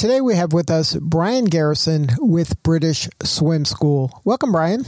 Today 0.00 0.22
we 0.22 0.34
have 0.34 0.54
with 0.54 0.70
us 0.70 0.96
Brian 0.96 1.44
Garrison 1.44 2.08
with 2.20 2.62
British 2.62 3.06
Swim 3.22 3.66
School. 3.66 4.10
Welcome, 4.24 4.50
Brian. 4.50 4.82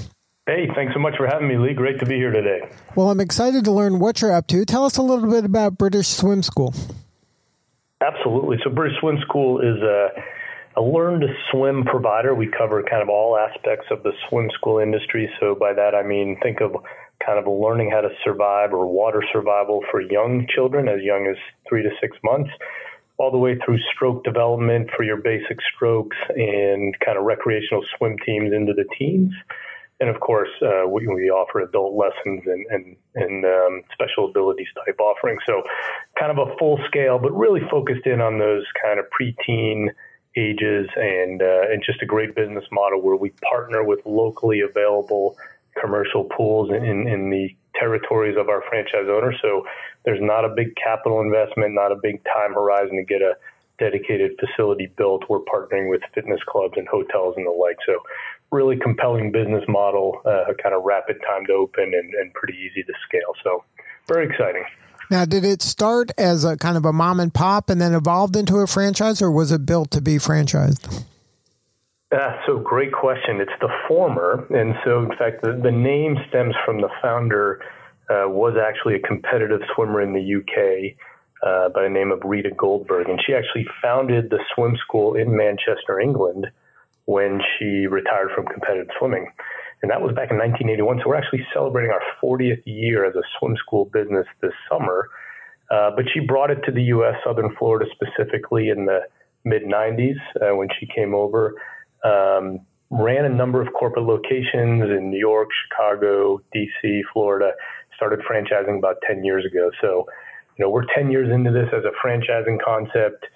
Hey, 0.47 0.71
thanks 0.75 0.95
so 0.95 1.01
much 1.01 1.19
for 1.19 1.27
having 1.27 1.49
me, 1.49 1.59
Lee. 1.59 1.75
Great 1.75 1.99
to 1.99 2.07
be 2.07 2.15
here 2.15 2.33
today. 2.33 2.63
Well, 2.97 3.11
I'm 3.11 3.21
excited 3.21 3.63
to 3.67 3.73
learn 3.73 3.99
what 3.99 4.23
you're 4.23 4.33
up 4.33 4.47
to. 4.47 4.65
Tell 4.65 4.87
us 4.87 4.97
a 4.97 5.03
little 5.03 5.31
bit 5.31 5.45
about 5.45 5.77
British 5.77 6.09
Swim 6.09 6.43
School. 6.43 6.73
Absolutely. 8.01 8.57
So, 8.65 8.71
British 8.71 8.99
Swim 9.01 9.19
School 9.21 9.61
is 9.61 9.83
a, 9.83 10.09
a 10.77 10.83
learn 10.83 11.21
to 11.21 11.27
swim 11.51 11.85
provider. 11.85 12.35
We 12.35 12.47
cover 12.47 12.83
kind 12.83 13.03
of 13.03 13.11
all 13.11 13.37
aspects 13.37 13.89
of 13.91 14.03
the 14.05 14.13
swim 14.31 14.49
school 14.55 14.79
industry. 14.79 15.29
So, 15.41 15.55
by 15.55 15.75
that, 15.75 15.95
I 15.95 16.03
mean 16.03 16.39
think 16.43 16.63
of 16.63 16.75
kind 17.23 17.39
of 17.39 17.47
learning 17.47 17.91
how 17.91 18.01
to 18.01 18.09
survive 18.25 18.73
or 18.73 18.87
water 18.87 19.23
survival 19.31 19.85
for 19.91 20.01
young 20.01 20.47
children 20.55 20.89
as 20.89 21.03
young 21.03 21.27
as 21.27 21.37
three 21.69 21.83
to 21.83 21.91
six 22.01 22.17
months, 22.25 22.49
all 23.19 23.31
the 23.31 23.39
way 23.39 23.59
through 23.65 23.79
stroke 23.95 24.25
development 24.25 24.91
for 24.97 25.05
your 25.05 25.19
basic 25.19 25.59
strokes 25.75 26.17
and 26.31 26.99
kind 27.01 27.19
of 27.19 27.25
recreational 27.25 27.85
swim 27.97 28.17
teams 28.25 28.53
into 28.53 28.73
the 28.73 28.85
teens. 28.99 29.33
And 30.01 30.11
of 30.11 30.19
course, 30.21 30.49
uh, 30.63 30.89
we, 30.89 31.07
we, 31.07 31.31
offer 31.31 31.61
adult 31.61 31.95
lessons 31.95 32.43
and, 32.47 32.67
and, 32.71 32.97
and 33.15 33.45
um, 33.45 33.83
special 33.93 34.29
abilities 34.29 34.67
type 34.85 34.99
offerings. 34.99 35.43
So, 35.47 35.63
kind 36.19 36.37
of 36.37 36.49
a 36.49 36.57
full 36.59 36.81
scale, 36.89 37.21
but 37.21 37.31
really 37.31 37.61
focused 37.71 38.05
in 38.05 38.21
on 38.21 38.41
those 38.41 38.65
kind 38.83 38.99
of 38.99 39.05
preteen 39.15 39.91
ages 40.37 40.89
and, 40.97 41.41
uh, 41.41 41.71
and 41.71 41.85
just 41.87 42.03
a 42.03 42.07
great 42.07 42.35
business 42.35 42.65
model 42.73 43.01
where 43.01 43.15
we 43.15 43.31
partner 43.49 43.85
with 43.85 44.01
locally 44.05 44.61
available 44.61 45.37
commercial 45.81 46.25
pools 46.25 46.71
in, 46.71 47.07
in 47.07 47.31
the 47.31 47.49
territories 47.79 48.37
of 48.39 48.49
our 48.49 48.63
franchise 48.69 49.07
owners. 49.09 49.37
So 49.43 49.65
there's 50.05 50.21
not 50.21 50.45
a 50.45 50.49
big 50.49 50.75
capital 50.77 51.21
investment, 51.21 51.75
not 51.75 51.93
a 51.93 51.97
big 51.97 52.23
time 52.25 52.55
horizon 52.55 52.97
to 52.97 53.05
get 53.05 53.23
a 53.23 53.35
dedicated 53.79 54.33
facility 54.39 54.93
built. 54.97 55.25
We're 55.29 55.41
partnering 55.41 55.91
with 55.91 56.03
fitness 56.15 56.41
clubs 56.47 56.75
and 56.77 56.87
hotels 56.87 57.35
and 57.37 57.47
the 57.47 57.51
like. 57.51 57.77
So 57.87 57.99
really 58.51 58.77
compelling 58.77 59.33
business 59.33 59.65
model, 59.67 60.21
uh, 60.25 60.53
kind 60.63 60.75
of 60.75 60.85
rapid 60.85 61.17
time 61.27 61.47
to 61.47 61.53
open 61.53 61.85
and, 61.85 62.15
and 62.15 62.33
pretty 62.35 62.59
easy 62.59 62.83
to 62.83 62.93
scale. 63.09 63.33
So 63.43 63.65
very 64.07 64.27
exciting. 64.27 64.65
Now, 65.11 65.25
did 65.25 65.45
it 65.45 65.61
start 65.61 66.11
as 66.17 66.45
a 66.45 66.57
kind 66.57 66.77
of 66.77 66.85
a 66.85 66.93
mom 66.93 67.21
and 67.21 67.33
pop 67.35 67.69
and 67.69 67.81
then 67.81 67.93
evolved 67.93 68.37
into 68.37 68.57
a 68.57 68.67
franchise, 68.67 69.21
or 69.21 69.31
was 69.31 69.53
it 69.53 69.67
built 69.67 69.91
to 69.91 70.01
be 70.01 70.17
franchised? 70.17 71.05
Uh, 72.13 72.37
so 72.47 72.59
great 72.59 72.93
question. 72.93 73.41
It's 73.41 73.59
the 73.61 73.71
former, 73.89 74.47
and 74.51 74.75
so 74.85 75.03
in 75.03 75.17
fact, 75.17 75.43
the, 75.43 75.59
the 75.63 75.71
name 75.71 76.17
stems 76.29 76.55
from 76.65 76.83
the 76.83 76.91
founder 77.01 77.63
uh, 78.11 78.29
was 78.29 78.55
actually 78.63 78.97
a 78.97 78.99
competitive 78.99 79.63
swimmer 79.75 80.03
in 80.03 80.13
the 80.13 80.21
UK 80.21 80.95
uh, 81.43 81.71
by 81.71 81.85
the 81.85 81.89
name 81.89 82.13
of 82.13 82.21
Rita 82.23 82.51
Goldberg, 82.51 83.09
and 83.09 83.19
she 83.27 83.33
actually 83.33 83.67
founded 83.81 84.29
the 84.29 84.41
swim 84.55 84.77
school 84.77 85.15
in 85.15 85.35
Manchester, 85.35 85.99
England, 85.99 86.49
when 87.07 87.41
she 87.59 87.87
retired 87.87 88.29
from 88.35 88.45
competitive 88.45 88.89
swimming, 88.99 89.27
and 89.81 89.91
that 89.91 90.03
was 90.03 90.15
back 90.15 90.31
in 90.31 90.37
1981. 90.37 90.99
So 90.99 91.09
we're 91.09 91.17
actually 91.17 91.47
celebrating 91.55 91.93
our 91.93 92.03
40th 92.23 92.63
year 92.67 93.07
as 93.07 93.17
a 93.17 93.23
swim 93.39 93.57
school 93.57 93.87
business 93.87 94.27
this 94.43 94.53
summer. 94.71 95.09
Uh, 95.71 95.91
but 95.97 96.05
she 96.13 96.21
brought 96.21 96.51
it 96.51 96.61
to 96.67 96.73
the 96.73 96.83
U.S., 96.95 97.15
Southern 97.25 97.57
Florida 97.57 97.87
specifically, 97.91 98.69
in 98.69 98.85
the 98.85 99.01
mid 99.45 99.63
90s 99.63 100.19
uh, 100.43 100.55
when 100.55 100.69
she 100.79 100.87
came 100.87 101.15
over 101.15 101.55
um, 102.05 102.61
ran 102.91 103.25
a 103.25 103.29
number 103.29 103.61
of 103.61 103.69
corporate 103.73 104.05
locations 104.05 104.83
in 104.91 105.11
New 105.11 105.19
York, 105.19 105.49
Chicago, 105.69 106.41
DC, 106.55 107.01
Florida. 107.13 107.53
Started 107.97 108.21
franchising 108.21 108.79
about 108.79 108.97
10 109.07 109.25
years 109.25 109.45
ago. 109.47 109.71
So, 109.81 110.07
you 110.59 110.65
know, 110.65 110.71
we're 110.71 110.87
10 110.95 111.11
years 111.11 111.31
into 111.33 111.51
this 111.51 111.69
as 111.73 111.85
a 111.85 111.93
franchising 112.05 112.59
concept. 112.63 113.27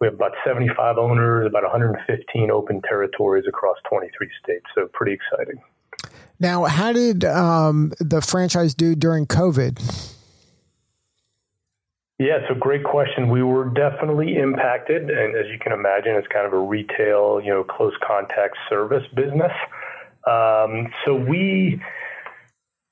We 0.00 0.06
have 0.06 0.14
about 0.14 0.32
75 0.44 0.98
owners, 0.98 1.46
about 1.46 1.62
115 1.62 2.50
open 2.50 2.82
territories 2.82 3.44
across 3.48 3.76
23 3.88 4.28
states. 4.42 4.66
So, 4.74 4.88
pretty 4.92 5.12
exciting. 5.12 5.62
Now, 6.38 6.64
how 6.64 6.92
did 6.92 7.24
um, 7.24 7.92
the 7.98 8.20
franchise 8.20 8.74
do 8.74 8.94
during 8.94 9.26
COVID? 9.26 10.14
Yeah, 12.18 12.38
so 12.48 12.54
great 12.54 12.82
question. 12.82 13.28
We 13.28 13.42
were 13.42 13.66
definitely 13.66 14.36
impacted, 14.36 15.10
and 15.10 15.36
as 15.36 15.50
you 15.52 15.58
can 15.58 15.72
imagine, 15.72 16.16
it's 16.16 16.28
kind 16.28 16.46
of 16.46 16.54
a 16.54 16.58
retail, 16.58 17.42
you 17.44 17.50
know, 17.50 17.62
close 17.62 17.92
contact 18.06 18.56
service 18.70 19.04
business. 19.14 19.52
Um, 20.26 20.88
so 21.04 21.14
we 21.14 21.80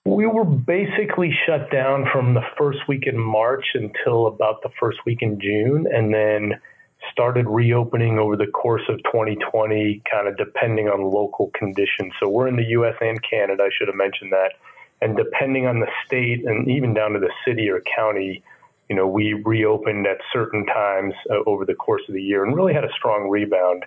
we 0.04 0.26
were 0.26 0.44
basically 0.44 1.34
shut 1.46 1.70
down 1.70 2.04
from 2.12 2.34
the 2.34 2.42
first 2.58 2.80
week 2.86 3.04
in 3.06 3.18
March 3.18 3.64
until 3.72 4.26
about 4.26 4.62
the 4.62 4.68
first 4.78 4.98
week 5.06 5.22
in 5.22 5.40
June, 5.40 5.86
and 5.90 6.12
then 6.12 6.60
started 7.10 7.46
reopening 7.48 8.18
over 8.18 8.36
the 8.36 8.46
course 8.46 8.82
of 8.90 8.98
2020, 9.04 10.02
kind 10.10 10.28
of 10.28 10.36
depending 10.36 10.88
on 10.88 11.02
local 11.02 11.50
conditions. 11.54 12.12
So 12.20 12.28
we're 12.28 12.48
in 12.48 12.56
the 12.56 12.66
U.S. 12.76 12.94
and 13.00 13.18
Canada. 13.22 13.62
I 13.62 13.70
should 13.78 13.88
have 13.88 13.96
mentioned 13.96 14.32
that, 14.32 14.52
and 15.00 15.16
depending 15.16 15.66
on 15.66 15.80
the 15.80 15.88
state 16.04 16.44
and 16.44 16.68
even 16.68 16.92
down 16.92 17.12
to 17.12 17.18
the 17.18 17.32
city 17.46 17.70
or 17.70 17.80
county 17.96 18.42
you 18.88 18.96
know, 18.96 19.06
we 19.06 19.32
reopened 19.44 20.06
at 20.06 20.18
certain 20.32 20.66
times 20.66 21.14
uh, 21.30 21.48
over 21.48 21.64
the 21.64 21.74
course 21.74 22.02
of 22.08 22.14
the 22.14 22.22
year 22.22 22.44
and 22.44 22.54
really 22.54 22.74
had 22.74 22.84
a 22.84 22.92
strong 22.96 23.28
rebound. 23.28 23.84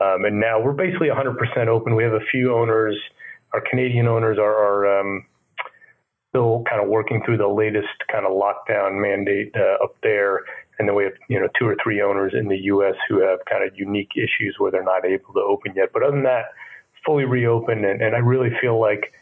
Um, 0.00 0.24
and 0.24 0.38
now 0.38 0.60
we're 0.60 0.72
basically 0.72 1.08
100% 1.08 1.66
open. 1.66 1.96
We 1.96 2.04
have 2.04 2.12
a 2.12 2.24
few 2.30 2.54
owners. 2.54 2.96
Our 3.52 3.62
Canadian 3.68 4.06
owners 4.06 4.38
are, 4.38 4.54
are 4.54 5.00
um, 5.00 5.26
still 6.28 6.62
kind 6.68 6.82
of 6.82 6.88
working 6.88 7.22
through 7.24 7.38
the 7.38 7.48
latest 7.48 7.88
kind 8.12 8.26
of 8.26 8.32
lockdown 8.32 9.00
mandate 9.00 9.52
uh, 9.56 9.82
up 9.82 9.96
there. 10.02 10.42
And 10.78 10.88
then 10.88 10.94
we 10.94 11.04
have, 11.04 11.14
you 11.28 11.40
know, 11.40 11.48
two 11.58 11.66
or 11.66 11.76
three 11.82 12.00
owners 12.00 12.34
in 12.38 12.48
the 12.48 12.58
U.S. 12.64 12.94
who 13.08 13.20
have 13.20 13.40
kind 13.50 13.64
of 13.64 13.76
unique 13.76 14.12
issues 14.14 14.56
where 14.58 14.70
they're 14.70 14.84
not 14.84 15.04
able 15.04 15.32
to 15.34 15.40
open 15.40 15.72
yet. 15.74 15.90
But 15.92 16.02
other 16.02 16.12
than 16.12 16.22
that, 16.24 16.46
fully 17.04 17.24
reopened. 17.24 17.84
And, 17.84 18.00
and 18.00 18.14
I 18.14 18.18
really 18.18 18.50
feel 18.60 18.80
like 18.80 19.12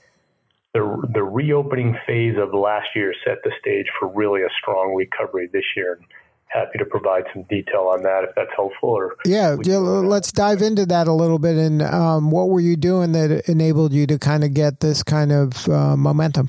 the 0.76 1.09
the 1.14 1.22
reopening 1.22 1.97
phase 2.06 2.37
of 2.38 2.53
last 2.53 2.88
year 2.94 3.14
set 3.25 3.38
the 3.44 3.53
stage 3.60 3.87
for 3.98 4.09
really 4.09 4.42
a 4.42 4.48
strong 4.60 4.94
recovery 4.94 5.48
this 5.53 5.64
year. 5.76 5.94
And 5.94 6.04
happy 6.48 6.78
to 6.78 6.84
provide 6.84 7.25
some 7.32 7.42
detail 7.44 7.91
on 7.92 8.03
that 8.03 8.25
if 8.25 8.34
that's 8.37 8.50
helpful. 8.54 8.91
Or 8.91 9.16
yeah, 9.25 9.56
yeah 9.62 9.78
let's 9.78 10.31
dive 10.32 10.62
into 10.62 10.87
that 10.87 11.09
a 11.09 11.12
little 11.12 11.38
bit. 11.38 11.56
And 11.56 11.82
um, 11.82 12.31
what 12.31 12.48
were 12.48 12.60
you 12.60 12.76
doing 12.76 13.12
that 13.12 13.48
enabled 13.48 13.92
you 13.92 14.06
to 14.06 14.19
kind 14.19 14.44
of 14.44 14.54
get 14.54 14.81
this 14.81 15.03
kind 15.03 15.32
of 15.32 15.69
uh, 15.69 15.97
momentum? 15.97 16.48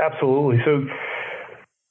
Absolutely. 0.00 0.62
So. 0.64 0.86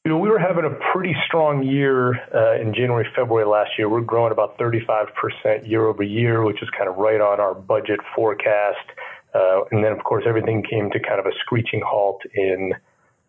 You 0.05 0.11
know, 0.11 0.17
we 0.17 0.27
were 0.27 0.37
having 0.37 0.65
a 0.65 0.91
pretty 0.91 1.15
strong 1.25 1.63
year 1.63 2.15
uh, 2.35 2.59
in 2.59 2.73
January, 2.73 3.07
February 3.15 3.45
last 3.45 3.71
year. 3.77 3.87
We're 3.87 4.01
growing 4.01 4.33
about 4.33 4.57
35% 4.57 5.65
year 5.65 5.87
over 5.87 6.03
year, 6.03 6.43
which 6.43 6.61
is 6.61 6.67
kind 6.77 6.89
of 6.89 6.97
right 6.97 7.21
on 7.21 7.39
our 7.39 7.55
budget 7.55 8.01
forecast. 8.13 8.83
Uh, 9.33 9.61
and 9.71 9.83
then, 9.83 9.91
of 9.91 10.03
course, 10.03 10.23
everything 10.27 10.63
came 10.63 10.91
to 10.91 10.99
kind 10.99 11.19
of 11.19 11.25
a 11.25 11.31
screeching 11.39 11.81
halt 11.85 12.21
in 12.35 12.73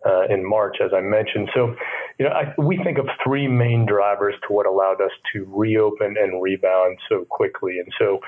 uh, 0.04 0.26
in 0.28 0.46
March, 0.46 0.76
as 0.84 0.90
I 0.94 1.00
mentioned. 1.00 1.48
So, 1.54 1.74
you 2.18 2.26
know, 2.26 2.32
I, 2.32 2.52
we 2.60 2.76
think 2.84 2.98
of 2.98 3.06
three 3.24 3.48
main 3.48 3.86
drivers 3.86 4.34
to 4.46 4.52
what 4.52 4.66
allowed 4.66 5.00
us 5.00 5.12
to 5.32 5.46
reopen 5.48 6.16
and 6.20 6.42
rebound 6.42 6.98
so 7.08 7.24
quickly. 7.24 7.78
And 7.78 7.88
so, 7.98 8.20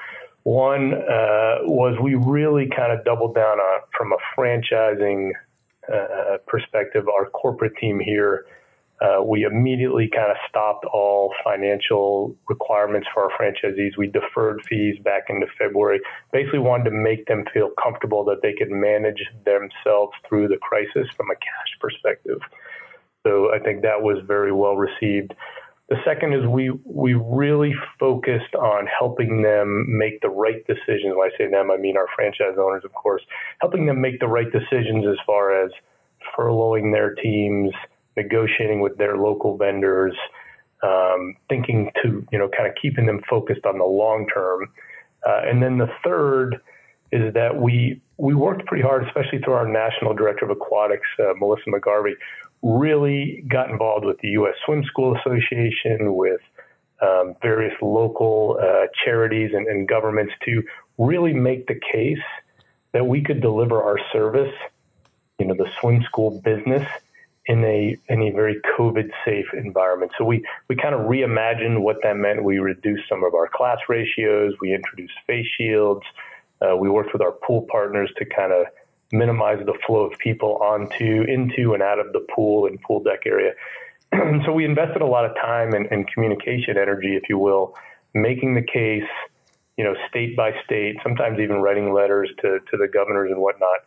one 0.45 0.95
uh, 0.95 1.59
was 1.65 1.99
we 2.01 2.15
really 2.15 2.69
kind 2.75 2.93
of 2.93 3.05
doubled 3.05 3.35
down 3.35 3.59
on 3.59 3.81
from 3.97 4.13
a 4.13 4.17
franchising 4.35 5.33
uh, 5.93 6.39
perspective. 6.47 7.09
Our 7.09 7.29
corporate 7.31 7.77
team 7.77 8.01
here 8.01 8.47
uh, 9.01 9.23
we 9.23 9.45
immediately 9.45 10.09
kind 10.09 10.31
of 10.31 10.37
stopped 10.49 10.87
all 10.87 11.35
financial 11.45 12.35
requirements 12.49 13.07
for 13.13 13.31
our 13.31 13.39
franchisees. 13.39 13.91
We 13.99 14.07
deferred 14.07 14.63
fees 14.69 14.97
back 15.05 15.25
into 15.29 15.47
February. 15.59 16.01
Basically, 16.33 16.61
wanted 16.61 16.85
to 16.85 16.91
make 16.93 17.27
them 17.27 17.45
feel 17.53 17.71
comfortable 17.83 18.25
that 18.25 18.41
they 18.43 18.55
could 18.55 18.71
manage 18.71 19.23
themselves 19.45 20.13
through 20.27 20.49
the 20.49 20.57
crisis 20.57 21.09
from 21.15 21.31
a 21.31 21.35
cash 21.35 21.79
perspective. 21.79 22.39
So 23.27 23.53
I 23.53 23.59
think 23.59 23.83
that 23.83 24.01
was 24.01 24.19
very 24.27 24.53
well 24.53 24.77
received. 24.77 25.35
The 25.89 25.97
second 26.05 26.33
is 26.33 26.47
we 26.47 26.71
we 26.85 27.15
really 27.15 27.75
focused 28.01 28.55
on 28.55 28.87
helping 28.87 29.43
them 29.43 29.85
make 29.89 30.21
the 30.23 30.31
right 30.31 30.67
decisions. 30.67 31.15
When 31.15 31.31
I 31.33 31.37
say 31.37 31.51
them, 31.51 31.71
I 31.71 31.77
mean 31.77 31.97
our 31.99 32.09
franchise 32.17 32.57
owners, 32.59 32.83
of 32.85 32.93
course, 32.95 33.23
helping 33.61 33.87
them 33.87 34.01
make 34.01 34.21
the 34.21 34.27
right 34.27 34.51
decisions 34.51 35.05
as 35.07 35.19
far 35.27 35.65
as 35.65 35.71
furloughing 36.37 36.93
their 36.93 37.15
teams 37.15 37.73
negotiating 38.17 38.81
with 38.81 38.97
their 38.97 39.17
local 39.17 39.57
vendors, 39.57 40.15
um, 40.83 41.37
thinking 41.49 41.91
to 42.03 42.27
you 42.31 42.39
know 42.39 42.49
kind 42.49 42.69
of 42.69 42.75
keeping 42.81 43.07
them 43.07 43.21
focused 43.29 43.65
on 43.67 43.79
the 43.79 43.85
long 43.85 44.27
term. 44.33 44.69
Uh, 45.27 45.41
and 45.45 45.63
then 45.63 45.79
the 45.79 45.89
third 46.05 46.61
is 47.13 47.33
that 47.35 47.61
we 47.61 48.01
we 48.17 48.35
worked 48.35 48.67
pretty 48.67 48.83
hard, 48.83 49.07
especially 49.07 49.39
through 49.39 49.55
our 49.55 49.69
national 49.69 50.15
director 50.15 50.45
of 50.45 50.51
aquatics, 50.51 51.07
uh, 51.21 51.35
Melissa 51.39 51.65
McGarvey, 51.69 52.15
really 52.63 53.45
got 53.49 53.71
involved 53.71 54.05
with 54.05 54.19
the 54.21 54.29
U.S. 54.29 54.55
Swim 54.65 54.83
School 54.85 55.17
Association, 55.17 56.15
with 56.15 56.41
um, 57.03 57.35
various 57.43 57.75
local 57.83 58.59
uh, 58.61 58.87
charities 59.05 59.51
and, 59.53 59.67
and 59.67 59.87
governments 59.87 60.33
to 60.47 60.63
really 60.99 61.35
make 61.35 61.67
the 61.67 61.79
case 61.93 62.25
that 62.93 63.07
we 63.07 63.23
could 63.23 63.43
deliver 63.43 63.83
our 63.83 63.99
service, 64.13 64.55
you 65.39 65.47
know, 65.47 65.55
the 65.55 65.71
swim 65.79 66.03
school 66.05 66.41
business 66.41 66.87
in 67.47 67.65
a 67.65 67.97
in 68.09 68.23
a 68.23 68.31
very 68.31 68.61
COVID 68.79 69.11
safe 69.25 69.47
environment. 69.55 70.13
So 70.19 70.25
we 70.25 70.45
we 70.69 70.77
kind 70.77 70.95
of 70.95 71.03
reimagined 71.03 71.81
what 71.81 71.97
that 72.03 72.17
meant. 72.17 72.43
We 72.43 72.59
reduced 72.59 73.05
some 73.09 73.25
of 73.25 73.35
our 73.35 73.49
class 73.53 73.79
ratios. 73.89 74.55
We 74.61 74.75
introduced 74.75 75.15
face 75.27 75.47
shields. 75.57 76.03
Uh, 76.61 76.77
we 76.77 76.89
worked 76.89 77.13
with 77.13 77.23
our 77.23 77.33
pool 77.33 77.67
partners 77.71 78.11
to 78.19 78.25
kind 78.25 78.53
of 78.53 78.67
minimize 79.13 79.65
the 79.65 79.79
flow 79.87 80.01
of 80.01 80.19
people 80.19 80.59
onto, 80.63 81.23
into, 81.29 81.75
and 81.75 81.83
out 81.83 81.99
of 81.99 82.13
the 82.13 82.27
pool 82.35 82.67
and 82.67 82.81
pool 82.83 83.03
deck 83.03 83.21
area. 83.27 83.53
so 84.45 84.53
we 84.53 84.65
invested 84.65 85.03
a 85.03 85.07
lot 85.07 85.25
of 85.25 85.35
time 85.37 85.75
and, 85.75 85.87
and 85.93 86.11
communication 86.13 86.77
energy, 86.77 87.15
if 87.15 87.25
you 87.29 87.39
will, 87.39 87.75
making 88.15 88.55
the 88.55 88.63
case, 88.63 89.09
you 89.77 89.85
know, 89.85 89.95
state 90.09 90.35
by 90.37 90.53
state, 90.65 90.97
sometimes 91.03 91.39
even 91.39 91.57
writing 91.57 91.93
letters 91.93 92.31
to, 92.41 92.59
to 92.71 92.77
the 92.77 92.89
governors 92.89 93.31
and 93.31 93.41
whatnot 93.41 93.81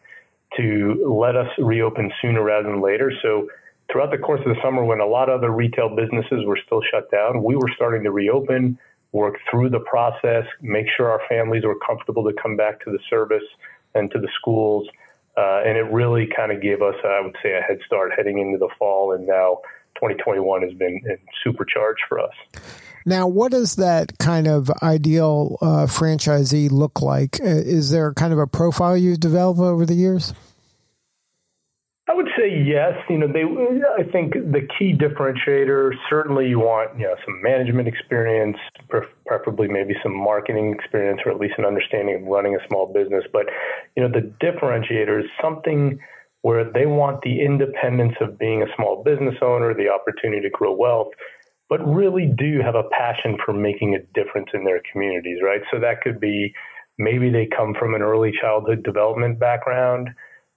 to 0.60 1.16
let 1.22 1.36
us 1.36 1.48
reopen 1.58 2.12
sooner 2.22 2.44
rather 2.44 2.70
than 2.70 2.82
later. 2.82 3.12
So 3.22 3.48
throughout 3.92 4.12
the 4.12 4.18
course 4.18 4.42
of 4.46 4.56
the 4.56 4.62
summer, 4.62 4.84
when 4.84 5.00
a 5.00 5.06
lot 5.06 5.30
of 5.30 5.40
other 5.40 5.52
retail 5.52 5.96
businesses 5.96 6.46
were 6.46 6.60
still 6.66 6.82
shut 6.92 7.10
down, 7.12 7.44
we 7.44 7.56
were 7.56 7.70
starting 7.76 8.04
to 8.04 8.12
reopen, 8.12 8.78
work 9.12 9.36
through 9.50 9.70
the 9.70 9.80
process, 9.80 10.46
make 10.62 10.86
sure 10.96 11.10
our 11.10 11.22
families 11.28 11.64
were 11.64 11.78
comfortable 11.86 12.24
to 12.24 12.34
come 12.42 12.56
back 12.56 12.80
to 12.82 12.92
the 12.92 13.00
service 13.10 13.44
and 13.96 14.12
to 14.12 14.20
the 14.20 14.30
schools. 14.40 14.88
Uh, 15.38 15.62
and 15.66 15.78
it 15.78 15.84
really 15.92 16.28
kind 16.36 16.52
of 16.52 16.62
gave 16.62 16.82
us, 16.82 16.96
I 17.04 17.22
would 17.22 17.36
say, 17.42 17.54
a 17.54 17.62
head 17.62 17.80
start 17.86 18.12
heading 18.16 18.40
into 18.40 18.58
the 18.58 18.70
fall. 18.78 19.14
And 19.14 19.26
now 19.26 19.60
2021 19.96 20.64
has 20.64 20.74
been 20.74 21.02
supercharged 21.44 22.02
for 22.08 22.20
us. 22.20 22.34
Now, 23.06 23.28
what 23.28 23.52
does 23.52 23.78
that 23.78 24.18
kind 24.20 24.48
of 24.48 24.70
ideal 24.84 25.58
uh, 25.62 25.88
franchisee 25.88 26.70
look 26.70 27.02
like? 27.02 27.40
Uh, 27.42 27.48
is 27.48 27.92
there 27.92 28.14
kind 28.14 28.34
of 28.34 28.40
a 28.40 28.48
profile 28.48 28.98
you've 28.98 29.20
developed 29.20 29.60
over 29.60 29.86
the 29.86 29.96
years? 29.96 30.34
I 32.10 32.14
would 32.14 32.28
say 32.36 32.50
yes. 32.50 32.94
You 33.08 33.20
know, 33.20 33.28
they. 33.28 33.44
I 33.44 34.04
think 34.12 34.34
the 34.34 34.68
key 34.80 34.94
differentiator 34.98 35.92
certainly 36.10 36.48
you 36.48 36.58
want 36.58 36.98
you 36.98 37.06
know 37.06 37.16
some 37.24 37.40
management 37.44 37.88
experience, 37.88 38.58
preferably 39.26 39.68
maybe 39.68 39.94
some 40.02 40.16
marketing 40.18 40.74
experience, 40.74 41.22
or 41.24 41.32
at 41.32 41.40
least 41.40 41.54
an 41.60 41.66
understanding 41.66 42.16
of 42.16 42.28
running 42.28 42.56
a 42.56 42.68
small 42.68 42.92
business. 42.92 43.24
But 43.32 43.46
you 43.96 44.02
know, 44.02 44.10
the 44.10 44.34
differentiator 44.44 45.20
is 45.20 45.30
something 45.42 46.00
where 46.42 46.64
they 46.64 46.88
want 46.88 47.22
the 47.22 47.42
independence 47.42 48.16
of 48.22 48.40
being 48.40 48.64
a 48.64 48.76
small 48.76 49.04
business 49.04 49.36
owner, 49.42 49.76
the 49.76 49.90
opportunity 49.90 50.42
to 50.42 50.50
grow 50.50 50.74
wealth, 50.74 51.10
but 51.70 51.80
really 51.86 52.26
do 52.26 52.60
have 52.64 52.76
a 52.76 52.90
passion 52.90 53.38
for 53.46 53.54
making 53.54 53.94
a 53.94 54.00
difference 54.20 54.48
in 54.56 54.64
their 54.64 54.82
communities, 54.92 55.40
right? 55.44 55.62
So 55.70 55.80
that 55.80 56.02
could 56.02 56.20
be 56.20 56.54
maybe 56.98 57.30
they 57.30 57.48
come 57.56 57.76
from 57.78 57.94
an 57.94 58.02
early 58.02 58.32
childhood 58.42 58.84
development 58.84 59.38
background, 59.38 60.10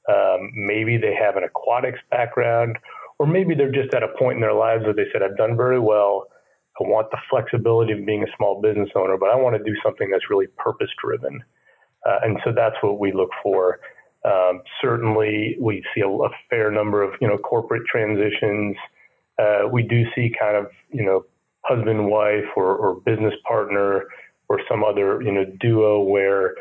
um, 0.08 0.50
maybe 0.54 0.96
they 0.96 1.14
have 1.14 1.36
an 1.36 1.44
aquatics 1.44 1.98
background, 2.10 2.78
or 3.18 3.26
maybe 3.26 3.54
they're 3.54 3.72
just 3.72 3.94
at 3.94 4.02
a 4.02 4.08
point 4.18 4.36
in 4.36 4.40
their 4.40 4.54
lives 4.54 4.84
where 4.84 4.94
they 4.94 5.06
said, 5.12 5.22
I've 5.22 5.36
done 5.36 5.56
very 5.56 5.78
well. 5.78 6.26
I 6.80 6.88
want 6.88 7.10
the 7.10 7.18
flexibility 7.30 7.92
of 7.92 8.04
being 8.06 8.22
a 8.22 8.36
small 8.36 8.60
business 8.60 8.88
owner, 8.96 9.16
but 9.16 9.28
I 9.28 9.36
want 9.36 9.56
to 9.56 9.62
do 9.62 9.76
something 9.84 10.10
that's 10.10 10.30
really 10.30 10.46
purpose 10.58 10.88
driven. 11.02 11.42
Uh, 12.04 12.18
and 12.24 12.38
so 12.44 12.52
that's 12.54 12.76
what 12.80 12.98
we 12.98 13.12
look 13.12 13.30
for. 13.42 13.78
Um, 14.24 14.62
certainly, 14.80 15.56
we 15.60 15.84
see 15.94 16.00
a, 16.00 16.08
a, 16.08 16.30
fair 16.48 16.70
number 16.70 17.02
of 17.02 17.14
you 17.20 17.26
know 17.26 17.36
corporate 17.38 17.82
transitions 17.86 18.76
uh, 19.38 19.68
we 19.70 19.82
do 19.82 20.04
see 20.14 20.32
kind 20.38 20.56
of, 20.56 20.66
you 20.90 21.04
know, 21.04 21.24
husband, 21.64 22.08
wife, 22.08 22.44
or, 22.56 22.76
or 22.76 23.00
business 23.00 23.34
partner, 23.46 24.04
or 24.48 24.60
some 24.68 24.84
other, 24.84 25.22
you 25.22 25.32
know, 25.32 25.44
duo 25.60 26.02
where 26.02 26.54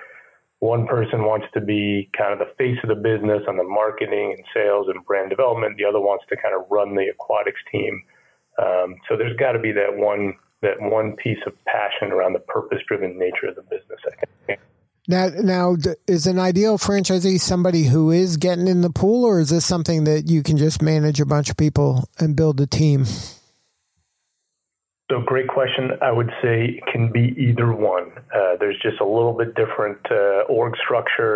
one 0.62 0.86
person 0.86 1.24
wants 1.24 1.48
to 1.56 1.60
be 1.60 2.08
kind 2.16 2.31
of 2.31 2.40
the 2.40 2.54
face 2.56 2.78
of 2.84 2.90
the 2.90 2.96
business 2.96 3.42
on 3.48 3.58
the 3.58 3.63
marketing 3.63 4.36
and 4.38 4.46
sales 4.54 4.86
and 4.94 5.04
brand 5.06 5.31
development. 5.31 5.75
The 5.75 5.86
other 5.86 6.00
wants 6.00 6.24
to 6.30 6.38
kind 6.38 6.54
of 6.56 6.69
run 6.69 6.96
the 6.96 7.08
aquatics 7.10 7.60
team. 7.72 8.04
Um, 8.62 8.96
so 9.10 9.18
there's 9.18 9.36
got 9.38 9.54
to 9.54 9.60
be 9.60 9.72
that 9.72 9.98
one 9.98 10.36
that 10.62 10.80
one 10.80 11.16
piece 11.16 11.40
of 11.48 11.54
passion 11.66 12.12
around 12.12 12.34
the 12.34 12.40
purpose-driven 12.40 13.18
nature 13.18 13.48
of 13.48 13.56
the 13.56 13.63
business. 13.63 14.00
I 14.06 14.25
think. 14.46 14.60
Now, 15.08 15.30
now, 15.34 15.75
is 16.06 16.28
an 16.28 16.38
ideal 16.38 16.78
franchisee 16.78 17.40
somebody 17.40 17.86
who 17.86 18.12
is 18.12 18.38
getting 18.38 18.68
in 18.68 18.81
the 18.81 18.92
pool, 18.92 19.25
or 19.25 19.40
is 19.40 19.50
this 19.50 19.66
something 19.66 20.04
that 20.04 20.30
you 20.30 20.44
can 20.44 20.57
just 20.57 20.80
manage 20.80 21.19
a 21.19 21.25
bunch 21.25 21.50
of 21.50 21.57
people 21.57 22.07
and 22.19 22.36
build 22.36 22.62
a 22.62 22.68
team? 22.68 23.06
So, 25.12 25.19
great 25.19 25.50
question. 25.50 25.92
I 26.02 26.10
would 26.10 26.31
say 26.42 26.80
it 26.80 26.86
can 26.90 27.12
be 27.12 27.36
either 27.38 27.74
one. 27.74 28.13
Uh, 28.34 28.56
there's 28.58 28.80
just 28.81 29.02
a 29.02 29.06
little 29.06 29.34
bit 29.34 29.56
different 29.56 29.98
uh, 30.10 30.44
org 30.48 30.74
structure. 30.81 31.36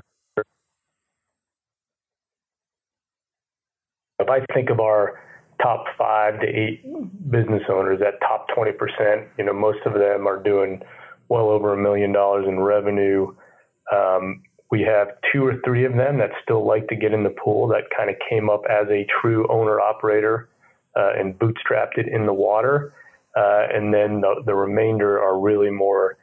If 4.17 4.29
I 4.29 4.45
think 4.53 4.69
of 4.69 4.79
our 4.79 5.21
top 5.61 5.87
five 5.97 6.39
to 6.39 6.47
eight 6.47 6.85
business 7.29 7.63
owners, 7.67 7.99
that 7.99 8.21
top 8.21 8.47
20%, 8.55 9.27
you 9.37 9.43
know, 9.43 9.51
most 9.51 9.79
of 9.85 9.93
them 9.93 10.25
are 10.25 10.41
doing 10.41 10.81
well 11.27 11.49
over 11.49 11.73
a 11.73 11.77
million 11.77 12.13
dollars 12.13 12.45
in 12.47 12.61
revenue. 12.61 13.35
Um, 13.93 14.41
we 14.71 14.83
have 14.83 15.09
two 15.33 15.45
or 15.45 15.55
three 15.65 15.83
of 15.83 15.95
them 15.97 16.17
that 16.19 16.29
still 16.41 16.65
like 16.65 16.87
to 16.87 16.95
get 16.95 17.11
in 17.11 17.23
the 17.23 17.35
pool 17.43 17.67
that 17.67 17.89
kind 17.95 18.09
of 18.09 18.15
came 18.29 18.49
up 18.49 18.61
as 18.69 18.87
a 18.89 19.05
true 19.21 19.45
owner 19.49 19.81
operator 19.81 20.47
uh, 20.95 21.11
and 21.17 21.37
bootstrapped 21.37 21.97
it 21.97 22.07
in 22.07 22.25
the 22.25 22.33
water. 22.33 22.93
Uh, 23.35 23.67
and 23.73 23.93
then 23.93 24.21
the, 24.21 24.43
the, 24.45 24.55
remainder 24.55 25.21
are 25.21 25.37
really 25.39 25.69
more 25.69 26.17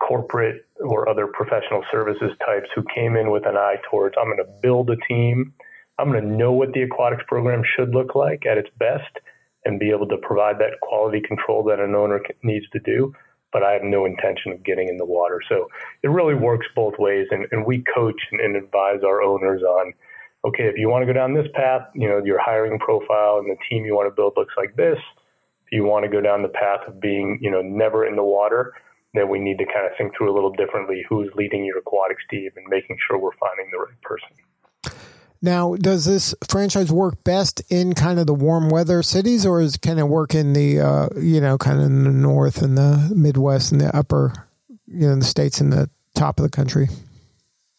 corporate 0.00 0.66
or 0.80 1.08
other 1.08 1.28
professional 1.28 1.84
services 1.90 2.30
types 2.44 2.68
who 2.74 2.82
came 2.92 3.16
in 3.16 3.30
with 3.30 3.46
an 3.46 3.56
eye 3.56 3.76
towards 3.88 4.16
I'm 4.20 4.26
going 4.26 4.38
to 4.38 4.60
build 4.60 4.90
a 4.90 4.96
team. 5.08 5.52
I'm 5.98 6.10
going 6.10 6.22
to 6.22 6.28
know 6.28 6.52
what 6.52 6.72
the 6.72 6.82
aquatics 6.82 7.22
program 7.28 7.62
should 7.76 7.90
look 7.94 8.14
like 8.14 8.44
at 8.44 8.58
its 8.58 8.70
best 8.78 9.18
and 9.64 9.78
be 9.78 9.90
able 9.90 10.08
to 10.08 10.16
provide 10.18 10.58
that 10.58 10.80
quality 10.82 11.20
control 11.20 11.62
that 11.64 11.78
an 11.78 11.94
owner 11.94 12.20
needs 12.42 12.68
to 12.70 12.80
do 12.80 13.12
but 13.52 13.62
I 13.62 13.72
have 13.72 13.82
no 13.82 14.04
intention 14.04 14.52
of 14.52 14.62
getting 14.62 14.88
in 14.88 14.96
the 14.96 15.04
water. 15.04 15.40
So 15.48 15.68
it 16.02 16.08
really 16.08 16.34
works 16.34 16.66
both 16.74 16.94
ways. 16.98 17.26
And, 17.30 17.46
and 17.50 17.64
we 17.64 17.82
coach 17.94 18.20
and, 18.30 18.40
and, 18.40 18.56
advise 18.56 19.00
our 19.04 19.22
owners 19.22 19.62
on, 19.62 19.92
okay, 20.46 20.64
if 20.64 20.76
you 20.76 20.88
want 20.88 21.02
to 21.02 21.06
go 21.06 21.12
down 21.12 21.34
this 21.34 21.46
path, 21.54 21.82
you 21.94 22.08
know, 22.08 22.22
your 22.24 22.38
hiring 22.40 22.78
profile 22.78 23.38
and 23.38 23.50
the 23.50 23.56
team 23.68 23.84
you 23.84 23.94
want 23.94 24.06
to 24.08 24.14
build 24.14 24.34
looks 24.36 24.54
like 24.56 24.76
this. 24.76 24.98
You 25.70 25.84
want 25.84 26.04
to 26.04 26.10
go 26.10 26.20
down 26.20 26.42
the 26.42 26.48
path 26.48 26.80
of 26.86 27.00
being, 27.00 27.38
you 27.40 27.50
know, 27.50 27.62
never 27.62 28.06
in 28.06 28.16
the 28.16 28.24
water, 28.24 28.72
then 29.14 29.28
we 29.28 29.38
need 29.38 29.58
to 29.58 29.64
kind 29.64 29.86
of 29.86 29.92
think 29.96 30.16
through 30.16 30.32
a 30.32 30.34
little 30.34 30.52
differently 30.52 31.04
who's 31.08 31.30
leading 31.34 31.64
your 31.64 31.78
aquatics 31.78 32.22
team 32.30 32.50
and 32.56 32.66
making 32.68 32.96
sure 33.06 33.18
we're 33.18 33.36
finding 33.38 33.70
the 33.72 33.78
right 33.78 34.02
person. 34.02 34.28
Now, 35.40 35.76
does 35.76 36.04
this 36.04 36.34
franchise 36.48 36.90
work 36.90 37.22
best 37.22 37.62
in 37.70 37.94
kind 37.94 38.18
of 38.18 38.26
the 38.26 38.34
warm 38.34 38.70
weather 38.70 39.02
cities, 39.02 39.46
or 39.46 39.60
is, 39.60 39.76
can 39.76 39.98
it 39.98 40.08
work 40.08 40.34
in 40.34 40.52
the 40.52 40.80
uh, 40.80 41.08
you 41.16 41.40
know 41.40 41.56
kind 41.56 41.78
of 41.78 41.86
in 41.86 42.02
the 42.02 42.10
north 42.10 42.60
and 42.60 42.76
the 42.76 43.12
Midwest 43.14 43.70
and 43.70 43.80
the 43.80 43.96
upper 43.96 44.32
you 44.88 45.06
know 45.06 45.14
the 45.14 45.24
states 45.24 45.60
in 45.60 45.70
the 45.70 45.88
top 46.14 46.40
of 46.40 46.42
the 46.42 46.50
country? 46.50 46.88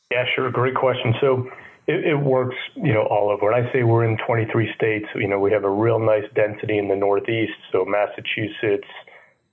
Yeah, 0.09 0.23
sure. 0.35 0.49
Great 0.49 0.75
question. 0.75 1.13
So 1.19 1.49
it, 1.89 2.05
it, 2.05 2.15
works, 2.15 2.55
you 2.75 2.93
know, 2.93 3.07
all 3.09 3.31
over. 3.31 3.51
When 3.51 3.65
I 3.65 3.71
say 3.73 3.81
we're 3.81 4.05
in 4.05 4.15
23 4.25 4.71
states, 4.75 5.07
you 5.15 5.27
know, 5.27 5.39
we 5.39 5.51
have 5.51 5.63
a 5.63 5.69
real 5.69 5.99
nice 5.99 6.25
density 6.35 6.77
in 6.77 6.87
the 6.87 6.95
Northeast. 6.95 7.57
So 7.71 7.83
Massachusetts, 7.83 8.87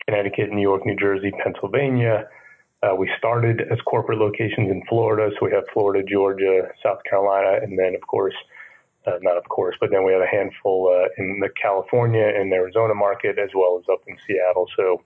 Connecticut, 0.06 0.50
New 0.50 0.60
York, 0.60 0.84
New 0.84 0.96
Jersey, 0.96 1.32
Pennsylvania. 1.42 2.28
Uh, 2.82 2.94
we 2.94 3.10
started 3.16 3.62
as 3.72 3.80
corporate 3.86 4.18
locations 4.18 4.70
in 4.70 4.82
Florida, 4.86 5.30
so 5.32 5.46
we 5.46 5.52
have 5.52 5.64
Florida, 5.72 6.04
Georgia, 6.06 6.68
South 6.82 6.98
Carolina, 7.08 7.58
and 7.62 7.78
then, 7.78 7.94
of 7.94 8.06
course, 8.06 8.34
uh, 9.06 9.12
not 9.22 9.38
of 9.38 9.48
course, 9.48 9.74
but 9.80 9.90
then 9.90 10.04
we 10.04 10.12
have 10.12 10.20
a 10.20 10.26
handful 10.26 10.92
uh, 10.92 11.08
in 11.16 11.40
the 11.40 11.48
California 11.60 12.26
and 12.36 12.52
Arizona 12.52 12.94
market, 12.94 13.38
as 13.38 13.48
well 13.54 13.80
as 13.80 13.84
up 13.90 14.02
in 14.06 14.16
Seattle. 14.26 14.66
So, 14.76 15.02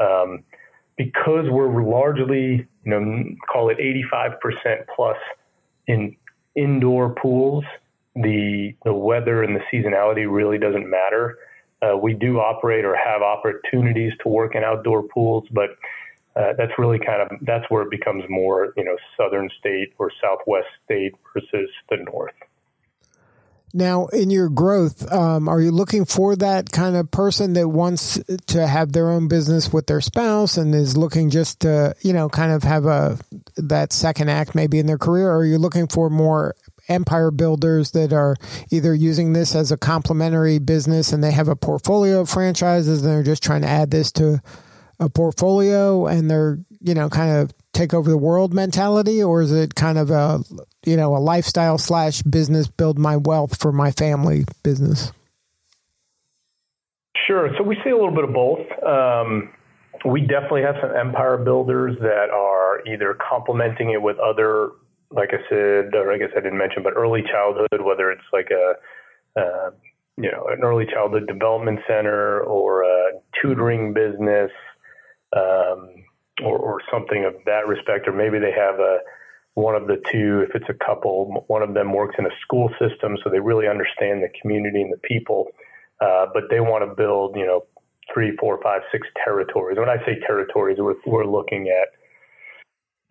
um, 0.00 0.42
because 0.96 1.50
we're 1.50 1.82
largely, 1.82 2.66
you 2.84 2.90
know, 2.90 3.24
call 3.52 3.68
it 3.68 3.78
85% 3.78 4.86
plus 4.94 5.16
in 5.86 6.16
indoor 6.54 7.10
pools, 7.10 7.64
the 8.14 8.74
the 8.84 8.92
weather 8.92 9.42
and 9.42 9.56
the 9.56 9.60
seasonality 9.72 10.30
really 10.30 10.58
doesn't 10.58 10.88
matter. 10.88 11.38
Uh, 11.80 11.96
we 11.96 12.14
do 12.14 12.38
operate 12.38 12.84
or 12.84 12.94
have 12.94 13.22
opportunities 13.22 14.12
to 14.22 14.28
work 14.28 14.54
in 14.54 14.62
outdoor 14.62 15.02
pools, 15.02 15.44
but 15.50 15.70
uh, 16.36 16.52
that's 16.56 16.72
really 16.78 16.98
kind 16.98 17.22
of 17.22 17.38
that's 17.42 17.64
where 17.70 17.82
it 17.82 17.90
becomes 17.90 18.24
more 18.28 18.72
you 18.76 18.84
know 18.84 18.96
southern 19.16 19.48
state 19.58 19.92
or 19.98 20.10
southwest 20.20 20.68
state 20.84 21.12
versus 21.34 21.70
the 21.90 21.96
north. 21.96 22.34
Now, 23.74 24.06
in 24.08 24.28
your 24.28 24.50
growth, 24.50 25.10
um, 25.10 25.48
are 25.48 25.60
you 25.60 25.70
looking 25.70 26.04
for 26.04 26.36
that 26.36 26.70
kind 26.70 26.94
of 26.94 27.10
person 27.10 27.54
that 27.54 27.68
wants 27.68 28.20
to 28.48 28.66
have 28.66 28.92
their 28.92 29.08
own 29.08 29.28
business 29.28 29.72
with 29.72 29.86
their 29.86 30.02
spouse 30.02 30.58
and 30.58 30.74
is 30.74 30.94
looking 30.94 31.30
just 31.30 31.60
to, 31.60 31.96
you 32.02 32.12
know, 32.12 32.28
kind 32.28 32.52
of 32.52 32.64
have 32.64 32.84
a 32.84 33.18
that 33.56 33.92
second 33.92 34.28
act 34.28 34.54
maybe 34.54 34.78
in 34.78 34.86
their 34.86 34.98
career? 34.98 35.28
Or 35.28 35.38
are 35.38 35.44
you 35.44 35.58
looking 35.58 35.88
for 35.88 36.10
more 36.10 36.54
empire 36.88 37.30
builders 37.30 37.92
that 37.92 38.12
are 38.12 38.36
either 38.70 38.94
using 38.94 39.32
this 39.32 39.54
as 39.54 39.70
a 39.70 39.76
complementary 39.76 40.58
business 40.58 41.12
and 41.12 41.22
they 41.22 41.30
have 41.30 41.48
a 41.48 41.56
portfolio 41.56 42.20
of 42.20 42.28
franchises 42.28 43.02
and 43.02 43.12
they're 43.12 43.22
just 43.22 43.42
trying 43.42 43.62
to 43.62 43.68
add 43.68 43.90
this 43.90 44.10
to 44.12 44.40
a 44.98 45.08
portfolio 45.08 46.06
and 46.06 46.30
they're, 46.30 46.58
you 46.80 46.94
know, 46.94 47.08
kind 47.08 47.36
of 47.36 47.52
take 47.72 47.94
over 47.94 48.08
the 48.08 48.18
world 48.18 48.52
mentality, 48.52 49.22
or 49.22 49.42
is 49.42 49.52
it 49.52 49.74
kind 49.74 49.98
of 49.98 50.10
a 50.10 50.40
you 50.84 50.96
know 50.96 51.16
a 51.16 51.18
lifestyle 51.18 51.78
slash 51.78 52.22
business 52.22 52.68
build 52.68 52.98
my 52.98 53.16
wealth 53.16 53.60
for 53.60 53.72
my 53.72 53.90
family 53.90 54.44
business? 54.62 55.12
Sure. 57.26 57.50
So 57.56 57.62
we 57.62 57.76
see 57.84 57.90
a 57.90 57.96
little 57.96 58.14
bit 58.14 58.24
of 58.24 58.32
both. 58.32 58.66
Um, 58.84 59.52
we 60.04 60.22
definitely 60.22 60.62
have 60.62 60.76
some 60.80 60.94
empire 60.94 61.36
builders 61.36 61.96
that 62.00 62.30
are 62.30 62.61
either 62.86 63.16
complementing 63.28 63.90
it 63.90 64.02
with 64.02 64.18
other, 64.18 64.70
like 65.10 65.30
I 65.32 65.38
said, 65.48 65.94
or 65.94 66.12
I 66.12 66.18
guess 66.18 66.30
I 66.36 66.40
didn't 66.40 66.58
mention, 66.58 66.82
but 66.82 66.94
early 66.96 67.22
childhood, 67.22 67.80
whether 67.80 68.10
it's 68.10 68.22
like 68.32 68.50
a, 68.50 68.74
uh, 69.40 69.70
you 70.16 70.30
know, 70.30 70.46
an 70.50 70.62
early 70.62 70.86
childhood 70.86 71.26
development 71.26 71.80
center 71.86 72.40
or 72.40 72.82
a 72.82 73.12
tutoring 73.40 73.92
business. 73.94 74.50
Um, 75.34 76.04
or, 76.42 76.58
or 76.58 76.80
something 76.90 77.24
of 77.24 77.34
that 77.46 77.66
respect, 77.66 78.08
or 78.08 78.12
maybe 78.12 78.38
they 78.38 78.52
have 78.52 78.78
a 78.80 78.98
one 79.54 79.74
of 79.74 79.86
the 79.86 80.00
two. 80.10 80.44
If 80.48 80.54
it's 80.54 80.68
a 80.68 80.84
couple, 80.84 81.44
one 81.48 81.62
of 81.62 81.74
them 81.74 81.92
works 81.92 82.16
in 82.18 82.26
a 82.26 82.30
school 82.40 82.70
system, 82.80 83.18
so 83.22 83.30
they 83.30 83.40
really 83.40 83.68
understand 83.68 84.22
the 84.22 84.30
community 84.40 84.80
and 84.80 84.92
the 84.92 84.98
people, 84.98 85.48
uh, 86.00 86.26
but 86.32 86.44
they 86.50 86.60
want 86.60 86.88
to 86.88 86.94
build, 86.94 87.36
you 87.36 87.44
know, 87.44 87.66
three, 88.12 88.36
four, 88.36 88.60
five, 88.62 88.82
six 88.90 89.06
territories. 89.22 89.78
When 89.78 89.90
I 89.90 89.98
say 90.06 90.18
territories, 90.26 90.78
we're, 90.80 90.94
we're 91.06 91.26
looking 91.26 91.68
at 91.68 91.88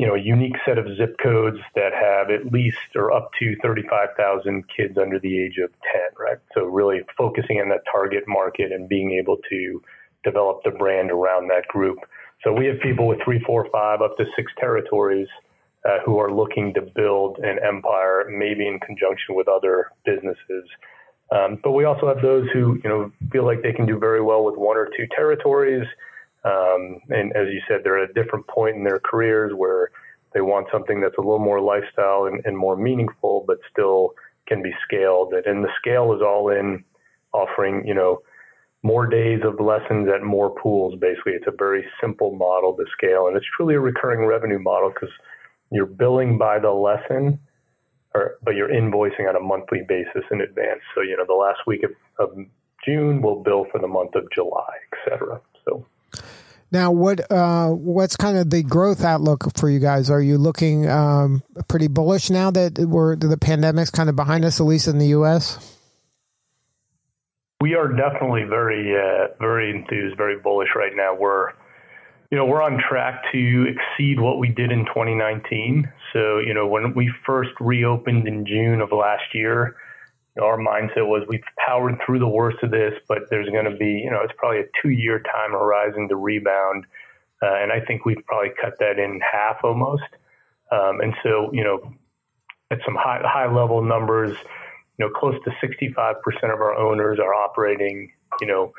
you 0.02 0.08
know, 0.08 0.16
a 0.16 0.20
unique 0.20 0.56
set 0.66 0.80
of 0.80 0.88
zip 0.98 1.16
codes 1.22 1.60
that 1.76 1.94
have 1.94 2.32
at 2.32 2.52
least 2.52 2.96
or 2.96 3.12
up 3.12 3.30
to 3.38 3.56
35,000 3.62 4.64
kids 4.76 4.98
under 4.98 5.20
the 5.20 5.40
age 5.40 5.60
of 5.64 5.70
10, 5.94 6.02
right? 6.18 6.40
So 6.56 6.64
really 6.64 7.02
focusing 7.16 7.62
on 7.62 7.70
that 7.70 7.82
target 7.92 8.24
market 8.28 8.72
and 8.72 8.90
being 8.90 9.12
able 9.12 9.38
to 9.52 9.84
develop 10.24 10.64
the 10.64 10.72
brand 10.72 11.12
around 11.12 11.50
that 11.50 11.68
group. 11.68 12.00
So 12.44 12.52
we 12.52 12.66
have 12.66 12.80
people 12.80 13.06
with 13.06 13.20
three, 13.24 13.44
four, 13.46 13.68
five, 13.72 14.02
up 14.02 14.18
to 14.18 14.26
six 14.36 14.52
territories 14.58 15.28
uh, 15.88 16.00
who 16.04 16.18
are 16.18 16.34
looking 16.34 16.74
to 16.74 16.82
build 16.82 17.38
an 17.38 17.60
empire, 17.64 18.26
maybe 18.28 18.68
in 18.68 18.80
conjunction 18.80 19.36
with 19.36 19.48
other 19.48 19.92
businesses. 20.04 20.68
Um, 21.30 21.60
but 21.64 21.74
we 21.74 21.84
also 21.84 22.08
have 22.08 22.24
those 22.24 22.50
who, 22.52 22.80
you 22.84 22.90
know, 22.90 23.12
feel 23.32 23.46
like 23.46 23.62
they 23.62 23.72
can 23.72 23.86
do 23.86 24.00
very 24.00 24.24
well 24.24 24.44
with 24.44 24.58
one 24.58 24.78
or 24.78 24.90
two 24.98 25.06
territories. 25.16 25.86
Um, 26.44 27.00
and 27.10 27.36
as 27.36 27.48
you 27.52 27.62
said, 27.68 27.82
they're 27.84 28.04
at 28.04 28.10
a 28.10 28.14
different 28.14 28.48
point 28.48 28.76
in 28.76 28.84
their 28.84 29.00
careers 29.00 29.54
where 29.56 29.92
they 30.34 30.42
want 30.42 30.68
something 30.72 31.02
that's 31.02 31.18
a 31.18 31.22
little 31.22 31.40
more 31.40 31.62
lifestyle 31.62 32.26
and, 32.26 32.42
and 32.46 32.58
more 32.58 32.76
meaningful, 32.76 33.44
but 33.46 33.58
still 33.72 34.14
can 34.48 34.64
be 34.64 34.72
scaled. 34.86 35.34
And 35.34 35.64
the 35.64 35.70
scale 35.80 36.14
is 36.14 36.22
all 36.22 36.50
in 36.50 36.84
offering, 37.34 37.86
you 37.86 37.94
know, 37.94 38.22
more 38.84 39.06
days 39.06 39.42
of 39.44 39.60
lessons 39.60 40.10
at 40.14 40.24
more 40.24 40.50
pools. 40.50 41.00
Basically, 41.00 41.34
it's 41.34 41.48
a 41.48 41.56
very 41.56 41.86
simple 42.02 42.36
model 42.36 42.76
to 42.76 42.86
scale, 42.92 43.28
and 43.28 43.38
it's 43.38 43.46
truly 43.56 43.76
a 43.76 43.80
recurring 43.80 44.26
revenue 44.26 44.60
model 44.60 44.90
because 44.90 45.14
you're 45.72 45.86
billing 45.86 46.38
by 46.38 46.58
the 46.58 46.72
lesson, 46.72 47.40
or 48.16 48.38
but 48.42 48.56
you're 48.56 48.70
invoicing 48.70 49.30
on 49.30 49.36
a 49.36 49.40
monthly 49.40 49.82
basis 49.88 50.24
in 50.32 50.42
advance. 50.42 50.82
So 50.96 51.02
you 51.02 51.16
know 51.16 51.26
the 51.28 51.34
last 51.34 51.60
week 51.68 51.84
of, 51.84 51.92
of 52.18 52.36
June 52.84 53.22
will 53.22 53.44
bill 53.44 53.68
for 53.72 53.80
the 53.80 53.88
month 53.88 54.16
of 54.16 54.24
July, 54.34 54.74
etc. 54.92 55.40
So. 55.66 55.86
Now, 56.72 56.92
what 56.92 57.30
uh, 57.30 57.70
what's 57.70 58.16
kind 58.16 58.38
of 58.38 58.50
the 58.50 58.64
growth 58.64 59.04
outlook 59.04 59.58
for 59.58 59.70
you 59.70 59.80
guys? 59.80 60.10
Are 60.10 60.22
you 60.22 60.38
looking 60.38 60.90
um, 60.90 61.44
pretty 61.68 61.90
bullish 61.90 62.30
now 62.30 62.50
that 62.52 62.80
we're 62.80 63.18
the 63.18 63.38
pandemic's 63.38 63.92
kind 63.92 64.10
of 64.10 64.16
behind 64.16 64.46
us, 64.46 64.62
at 64.62 64.66
least 64.66 64.88
in 64.88 64.98
the 64.98 65.08
U.S.? 65.08 65.78
We 67.60 67.76
are 67.76 67.90
definitely 67.90 68.46
very, 68.46 68.96
uh, 68.96 69.36
very 69.40 69.70
enthused, 69.70 70.18
very 70.18 70.40
bullish 70.40 70.70
right 70.76 70.94
now. 70.96 71.14
We're, 71.14 71.50
you 72.32 72.38
know, 72.38 72.46
we're 72.46 72.64
on 72.64 72.82
track 72.90 73.22
to 73.34 73.68
exceed 73.68 74.20
what 74.20 74.40
we 74.40 74.48
did 74.48 74.72
in 74.72 74.86
2019. 74.86 75.92
So, 76.14 76.40
you 76.40 76.54
know, 76.54 76.68
when 76.68 76.96
we 76.96 77.12
first 77.26 77.52
reopened 77.60 78.28
in 78.28 78.46
June 78.48 78.82
of 78.82 78.92
last 78.92 79.36
year, 79.36 79.76
you 80.36 80.42
know, 80.42 80.48
our 80.48 80.58
mindset 80.58 81.08
was 81.08 81.26
we've 81.28 81.44
powered 81.66 82.00
through 82.06 82.20
the 82.20 82.28
worst 82.28 82.58
of 82.64 82.72
this, 82.72 82.94
but 83.08 83.30
there's 83.30 83.50
going 83.50 83.66
to 83.66 83.76
be, 83.76 84.02
you 84.04 84.10
know, 84.10 84.22
it's 84.24 84.34
probably 84.38 84.60
a 84.60 84.66
two-year 84.82 85.20
time 85.20 85.52
horizon 85.52 86.08
to 86.10 86.16
rebound, 86.16 86.86
uh, 87.42 87.56
and 87.56 87.72
I 87.72 87.80
think 87.86 88.06
we've 88.06 88.24
probably 88.26 88.52
cut 88.62 88.80
that 88.80 89.00
in 89.00 89.20
half 89.20 89.58
almost. 89.64 90.04
Um, 90.72 91.02
and 91.02 91.14
so, 91.22 91.50
you 91.52 91.64
know, 91.64 91.94
at 92.70 92.80
some 92.86 92.96
high 92.96 93.22
high 93.24 93.54
level 93.54 93.84
numbers 93.84 94.38
you 95.02 95.08
know, 95.08 95.14
close 95.20 95.36
to 95.46 95.52
65% 95.68 96.16
of 96.54 96.62
our 96.62 96.76
owners 96.76 97.18
are 97.20 97.34
operating, 97.34 98.12
you 98.40 98.46
know, 98.46 98.72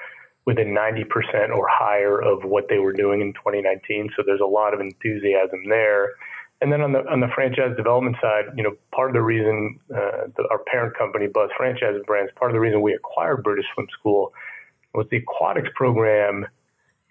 within 0.44 0.68
90% 0.68 1.50
or 1.50 1.66
higher 1.68 2.20
of 2.20 2.44
what 2.44 2.68
they 2.68 2.78
were 2.78 2.92
doing 2.92 3.20
in 3.20 3.32
2019. 3.32 4.10
So 4.16 4.22
there's 4.24 4.40
a 4.40 4.46
lot 4.46 4.72
of 4.72 4.80
enthusiasm 4.80 5.68
there. 5.68 6.10
And 6.62 6.72
then 6.72 6.80
on 6.80 6.92
the 6.92 7.00
on 7.10 7.18
the 7.18 7.26
franchise 7.34 7.76
development 7.76 8.16
side, 8.22 8.44
you 8.56 8.62
know, 8.62 8.76
part 8.94 9.10
of 9.10 9.14
the 9.14 9.20
reason 9.20 9.80
uh, 9.90 10.28
the, 10.36 10.46
our 10.48 10.60
parent 10.60 10.96
company, 10.96 11.26
Buzz 11.26 11.50
Franchise 11.56 11.96
Brands, 12.06 12.30
part 12.36 12.52
of 12.52 12.54
the 12.54 12.60
reason 12.60 12.80
we 12.80 12.94
acquired 12.94 13.42
British 13.42 13.66
Swim 13.74 13.88
School 13.98 14.32
was 14.94 15.06
the 15.10 15.16
aquatics 15.16 15.68
program 15.74 16.46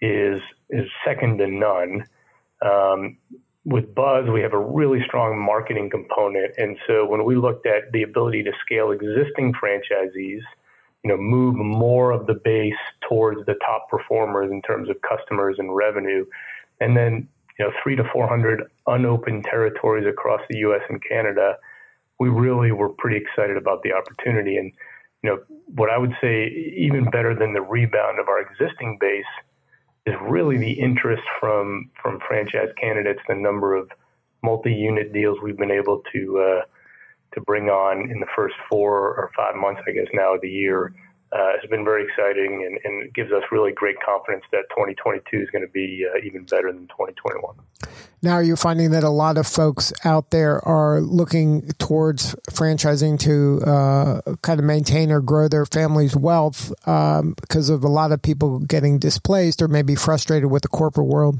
is 0.00 0.40
is 0.70 0.86
second 1.04 1.38
to 1.38 1.46
none. 1.46 2.06
Um, 2.62 3.18
with 3.64 3.94
Buzz, 3.94 4.28
we 4.32 4.40
have 4.40 4.54
a 4.54 4.58
really 4.58 5.00
strong 5.06 5.38
marketing 5.38 5.90
component. 5.90 6.54
And 6.56 6.76
so 6.86 7.06
when 7.06 7.24
we 7.24 7.36
looked 7.36 7.66
at 7.66 7.92
the 7.92 8.02
ability 8.02 8.42
to 8.44 8.52
scale 8.64 8.90
existing 8.90 9.52
franchisees, 9.52 10.40
you 11.04 11.10
know, 11.10 11.16
move 11.16 11.54
more 11.56 12.10
of 12.10 12.26
the 12.26 12.34
base 12.34 12.72
towards 13.08 13.44
the 13.46 13.54
top 13.66 13.88
performers 13.90 14.50
in 14.50 14.62
terms 14.62 14.88
of 14.88 14.96
customers 15.02 15.56
and 15.58 15.76
revenue, 15.76 16.24
and 16.80 16.96
then 16.96 17.28
you 17.58 17.64
know, 17.64 17.72
three 17.82 17.96
to 17.96 18.04
four 18.12 18.28
hundred 18.28 18.62
unopened 18.86 19.44
territories 19.44 20.06
across 20.06 20.40
the 20.48 20.58
U.S. 20.58 20.82
and 20.88 21.02
Canada, 21.06 21.56
we 22.18 22.28
really 22.28 22.72
were 22.72 22.88
pretty 22.88 23.16
excited 23.16 23.56
about 23.56 23.82
the 23.82 23.92
opportunity. 23.92 24.56
And 24.56 24.72
you 25.22 25.30
know, 25.30 25.38
what 25.74 25.90
I 25.90 25.98
would 25.98 26.14
say, 26.20 26.48
even 26.76 27.04
better 27.10 27.34
than 27.34 27.52
the 27.52 27.62
rebound 27.62 28.18
of 28.18 28.28
our 28.28 28.40
existing 28.40 28.98
base 29.00 29.24
is 30.06 30.14
really 30.22 30.58
the 30.58 30.72
interest 30.72 31.22
from 31.38 31.90
from 32.00 32.18
franchise 32.26 32.70
candidates, 32.80 33.20
the 33.28 33.34
number 33.34 33.74
of 33.74 33.90
multi-unit 34.42 35.12
deals 35.12 35.38
we've 35.42 35.56
been 35.56 35.70
able 35.70 36.02
to 36.12 36.38
uh, 36.38 36.62
to 37.34 37.40
bring 37.42 37.68
on 37.68 38.10
in 38.10 38.20
the 38.20 38.26
first 38.34 38.54
four 38.68 38.98
or 38.98 39.30
five 39.36 39.54
months, 39.54 39.80
I 39.86 39.92
guess 39.92 40.08
now 40.12 40.34
of 40.34 40.40
the 40.40 40.50
year, 40.50 40.92
uh, 41.32 41.52
has 41.60 41.70
been 41.70 41.84
very 41.84 42.04
exciting 42.04 42.64
and, 42.66 42.78
and 42.84 43.14
gives 43.14 43.32
us 43.32 43.42
really 43.50 43.72
great 43.72 43.96
confidence 44.04 44.44
that 44.52 44.64
2022 44.70 45.38
is 45.38 45.50
going 45.50 45.62
to 45.62 45.72
be 45.72 46.06
uh, 46.06 46.18
even 46.24 46.44
better 46.44 46.70
than 46.70 46.86
2021. 46.88 47.54
Now, 48.20 48.34
are 48.34 48.42
you 48.42 48.54
finding 48.54 48.90
that 48.90 49.02
a 49.02 49.08
lot 49.08 49.38
of 49.38 49.46
folks 49.46 49.92
out 50.04 50.30
there 50.30 50.62
are 50.66 51.00
looking 51.00 51.68
towards 51.78 52.34
franchising 52.50 53.18
to 53.20 53.62
uh, 53.68 54.20
kind 54.42 54.60
of 54.60 54.66
maintain 54.66 55.10
or 55.10 55.20
grow 55.20 55.48
their 55.48 55.66
family's 55.66 56.14
wealth 56.14 56.72
um, 56.86 57.34
because 57.40 57.70
of 57.70 57.82
a 57.82 57.88
lot 57.88 58.12
of 58.12 58.20
people 58.20 58.60
getting 58.60 58.98
displaced 58.98 59.62
or 59.62 59.68
maybe 59.68 59.94
frustrated 59.94 60.50
with 60.50 60.62
the 60.62 60.68
corporate 60.68 61.06
world? 61.06 61.38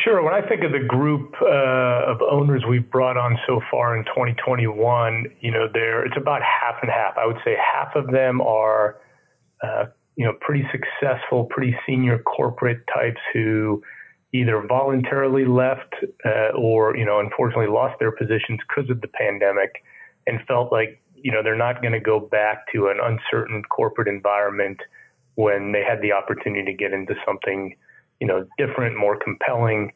Sure. 0.00 0.22
When 0.22 0.32
I 0.32 0.46
think 0.46 0.62
of 0.64 0.72
the 0.72 0.78
group 0.86 1.34
uh, 1.42 2.10
of 2.10 2.22
owners 2.22 2.62
we've 2.68 2.88
brought 2.90 3.16
on 3.16 3.38
so 3.46 3.60
far 3.70 3.96
in 3.96 4.04
2021, 4.04 5.26
you 5.40 5.50
know, 5.50 5.66
there 5.72 6.04
it's 6.06 6.16
about 6.16 6.40
half 6.42 6.76
and 6.82 6.90
half. 6.90 7.18
I 7.18 7.26
would 7.26 7.38
say 7.44 7.56
half 7.56 7.94
of 7.94 8.10
them 8.10 8.40
are, 8.40 8.96
uh, 9.62 9.86
you 10.16 10.24
know, 10.24 10.32
pretty 10.40 10.64
successful, 10.72 11.44
pretty 11.44 11.76
senior 11.86 12.18
corporate 12.18 12.86
types 12.94 13.20
who 13.34 13.82
either 14.32 14.64
voluntarily 14.66 15.44
left 15.44 15.94
uh, 16.24 16.56
or, 16.56 16.96
you 16.96 17.04
know, 17.04 17.20
unfortunately 17.20 17.66
lost 17.66 17.98
their 17.98 18.12
positions 18.12 18.60
because 18.68 18.88
of 18.88 19.00
the 19.02 19.08
pandemic 19.08 19.84
and 20.26 20.40
felt 20.46 20.72
like, 20.72 21.02
you 21.16 21.30
know, 21.30 21.42
they're 21.42 21.54
not 21.54 21.82
going 21.82 21.92
to 21.92 22.00
go 22.00 22.18
back 22.18 22.64
to 22.72 22.88
an 22.88 22.98
uncertain 23.02 23.62
corporate 23.64 24.08
environment 24.08 24.78
when 25.34 25.72
they 25.72 25.82
had 25.82 26.00
the 26.00 26.12
opportunity 26.12 26.64
to 26.64 26.72
get 26.72 26.92
into 26.92 27.14
something 27.26 27.76
you 28.20 28.26
know, 28.26 28.46
different, 28.58 28.96
more 28.96 29.18
compelling. 29.18 29.92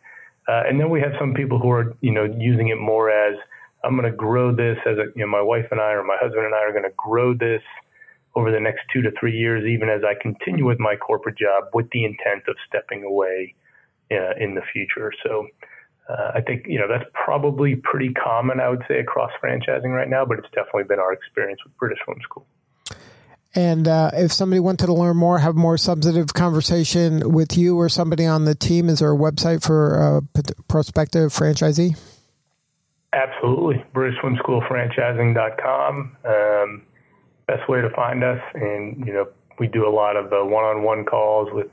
Uh, 0.48 0.62
and 0.66 0.78
then 0.80 0.90
we 0.90 1.00
have 1.00 1.12
some 1.18 1.34
people 1.34 1.58
who 1.58 1.70
are, 1.70 1.96
you 2.00 2.12
know, 2.12 2.24
using 2.38 2.68
it 2.68 2.78
more 2.78 3.10
as 3.10 3.36
I'm 3.84 3.96
going 3.96 4.10
to 4.10 4.16
grow 4.16 4.54
this 4.54 4.78
as 4.86 4.98
a, 4.98 5.06
you 5.14 5.22
know, 5.24 5.26
my 5.26 5.42
wife 5.42 5.66
and 5.70 5.80
I 5.80 5.92
or 5.92 6.04
my 6.04 6.16
husband 6.20 6.44
and 6.44 6.54
I 6.54 6.58
are 6.58 6.72
going 6.72 6.84
to 6.84 6.94
grow 6.96 7.34
this 7.34 7.62
over 8.34 8.52
the 8.52 8.60
next 8.60 8.82
two 8.92 9.02
to 9.02 9.10
three 9.18 9.36
years, 9.36 9.64
even 9.64 9.88
as 9.88 10.02
I 10.04 10.14
continue 10.20 10.66
with 10.66 10.78
my 10.78 10.96
corporate 10.96 11.38
job 11.38 11.64
with 11.72 11.88
the 11.90 12.04
intent 12.04 12.44
of 12.48 12.56
stepping 12.68 13.02
away 13.04 13.54
uh, 14.12 14.34
in 14.38 14.54
the 14.54 14.62
future. 14.72 15.12
So, 15.24 15.46
uh, 16.08 16.32
I 16.34 16.40
think 16.40 16.66
you 16.68 16.78
know 16.78 16.86
that's 16.88 17.08
probably 17.14 17.74
pretty 17.76 18.12
common. 18.12 18.60
I 18.60 18.68
would 18.68 18.84
say 18.86 19.00
across 19.00 19.30
franchising 19.42 19.94
right 19.94 20.08
now, 20.08 20.24
but 20.24 20.38
it's 20.38 20.48
definitely 20.54 20.84
been 20.84 21.00
our 21.00 21.12
experience 21.12 21.60
with 21.64 21.76
British 21.78 21.98
Home 22.06 22.20
School. 22.22 22.46
And 23.56 23.88
uh, 23.88 24.10
if 24.12 24.32
somebody 24.32 24.60
wanted 24.60 24.86
to 24.86 24.92
learn 24.92 25.16
more, 25.16 25.38
have 25.38 25.56
more 25.56 25.78
substantive 25.78 26.34
conversation 26.34 27.32
with 27.32 27.56
you 27.56 27.80
or 27.80 27.88
somebody 27.88 28.26
on 28.26 28.44
the 28.44 28.54
team, 28.54 28.90
is 28.90 28.98
there 28.98 29.12
a 29.12 29.16
website 29.16 29.64
for 29.64 29.94
a 29.94 30.20
prospective 30.68 31.32
franchisee? 31.32 31.98
Absolutely. 33.14 33.82
BritishSwimSchoolFranchising.com. 33.94 36.16
Um, 36.24 36.82
best 37.46 37.66
way 37.66 37.80
to 37.80 37.88
find 37.90 38.22
us. 38.22 38.42
And, 38.54 39.06
you 39.06 39.14
know, 39.14 39.26
we 39.58 39.68
do 39.68 39.88
a 39.88 39.90
lot 39.90 40.16
of 40.16 40.26
uh, 40.26 40.44
one-on-one 40.44 41.06
calls 41.06 41.48
with 41.50 41.68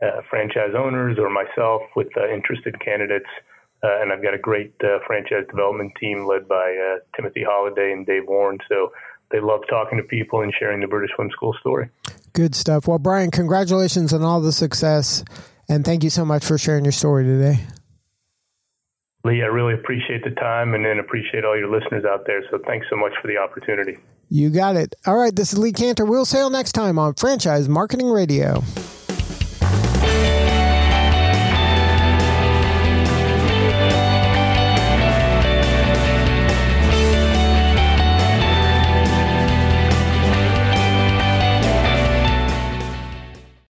uh, 0.00 0.20
franchise 0.30 0.74
owners 0.78 1.18
or 1.18 1.28
myself 1.28 1.82
with 1.96 2.06
uh, 2.16 2.28
interested 2.28 2.78
candidates. 2.80 3.26
Uh, 3.82 4.00
and 4.00 4.12
I've 4.12 4.22
got 4.22 4.34
a 4.34 4.38
great 4.38 4.74
uh, 4.84 5.00
franchise 5.06 5.46
development 5.50 5.94
team 5.98 6.26
led 6.26 6.46
by 6.46 6.76
uh, 6.76 6.98
Timothy 7.16 7.42
Holiday 7.42 7.90
and 7.92 8.06
Dave 8.06 8.28
Warren. 8.28 8.58
So 8.68 8.92
they 9.30 9.40
love 9.40 9.60
talking 9.68 9.98
to 9.98 10.04
people 10.04 10.42
and 10.42 10.52
sharing 10.58 10.80
the 10.80 10.86
British 10.86 11.10
Swim 11.16 11.30
School 11.30 11.54
story. 11.60 11.88
Good 12.32 12.54
stuff. 12.54 12.86
Well, 12.86 12.98
Brian, 12.98 13.30
congratulations 13.30 14.12
on 14.12 14.22
all 14.22 14.40
the 14.40 14.52
success, 14.52 15.24
and 15.68 15.84
thank 15.84 16.04
you 16.04 16.10
so 16.10 16.24
much 16.24 16.44
for 16.44 16.58
sharing 16.58 16.84
your 16.84 16.92
story 16.92 17.24
today. 17.24 17.64
Lee, 19.24 19.42
I 19.42 19.46
really 19.46 19.74
appreciate 19.74 20.22
the 20.22 20.30
time 20.30 20.74
and 20.74 20.84
then 20.84 21.00
appreciate 21.00 21.44
all 21.44 21.58
your 21.58 21.68
listeners 21.68 22.04
out 22.04 22.24
there. 22.26 22.44
So 22.50 22.60
thanks 22.64 22.86
so 22.88 22.96
much 22.96 23.12
for 23.20 23.26
the 23.26 23.38
opportunity. 23.38 23.98
You 24.28 24.50
got 24.50 24.76
it. 24.76 24.94
All 25.04 25.16
right, 25.16 25.34
this 25.34 25.52
is 25.52 25.58
Lee 25.58 25.72
Kantor. 25.72 26.06
We'll 26.06 26.24
sail 26.24 26.50
next 26.50 26.72
time 26.72 26.98
on 26.98 27.14
Franchise 27.14 27.68
Marketing 27.68 28.10
Radio. 28.10 28.62